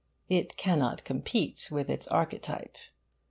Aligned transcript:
It 0.29 0.57
cannot 0.57 1.03
compete 1.03 1.67
with 1.69 1.87
its 1.87 2.07
archetype. 2.07 2.75